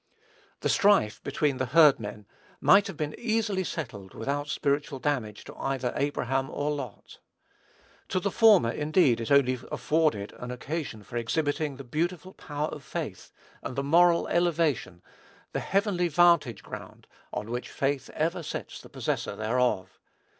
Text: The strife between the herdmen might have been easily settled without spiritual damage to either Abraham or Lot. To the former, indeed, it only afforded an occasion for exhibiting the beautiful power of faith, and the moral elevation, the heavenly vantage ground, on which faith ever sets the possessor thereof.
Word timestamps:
The 0.61 0.67
strife 0.69 1.21
between 1.21 1.57
the 1.57 1.67
herdmen 1.77 2.25
might 2.59 2.87
have 2.87 2.97
been 2.97 3.13
easily 3.19 3.63
settled 3.63 4.15
without 4.15 4.47
spiritual 4.47 4.97
damage 4.97 5.43
to 5.43 5.55
either 5.55 5.93
Abraham 5.95 6.49
or 6.49 6.71
Lot. 6.71 7.19
To 8.09 8.19
the 8.19 8.31
former, 8.31 8.71
indeed, 8.71 9.21
it 9.21 9.29
only 9.29 9.59
afforded 9.71 10.33
an 10.39 10.49
occasion 10.49 11.03
for 11.03 11.17
exhibiting 11.17 11.75
the 11.75 11.83
beautiful 11.83 12.33
power 12.33 12.69
of 12.69 12.83
faith, 12.83 13.31
and 13.61 13.75
the 13.75 13.83
moral 13.83 14.27
elevation, 14.29 15.03
the 15.51 15.59
heavenly 15.59 16.07
vantage 16.07 16.63
ground, 16.63 17.05
on 17.31 17.51
which 17.51 17.69
faith 17.69 18.09
ever 18.15 18.41
sets 18.41 18.81
the 18.81 18.89
possessor 18.89 19.35
thereof. 19.35 19.99